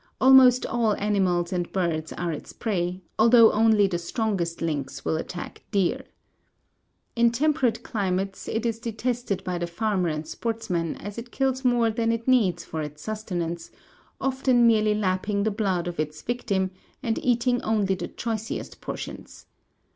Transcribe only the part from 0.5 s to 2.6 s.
all animals and birds are its